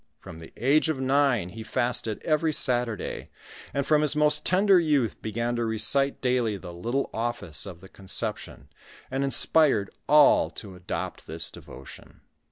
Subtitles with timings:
[0.17, 3.29] From the age of nine, he fasted every Saturday;
[3.71, 7.87] and from his most tender youth began to recite daily the little office of the
[7.87, 8.69] Conception,
[9.11, 12.21] and inspired all to adopt this devotion.